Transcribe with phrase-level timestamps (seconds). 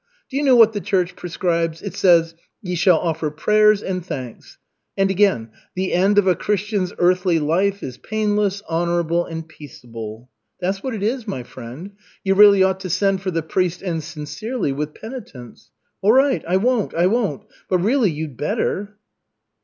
[0.31, 1.83] Do you know what the Church prescribes?
[1.83, 4.57] It says, 'Ye shall offer prayers and thanks.'
[4.97, 10.27] And again, 'The end of a Christian's earthly life is painless, honorable and peaceable.'
[10.59, 11.91] That's what it is, my friend.
[12.23, 15.69] You really ought to send for the priest and sincerely, with penitence.
[16.01, 17.43] All right, I won't, I won't.
[17.69, 18.97] But really you'd better."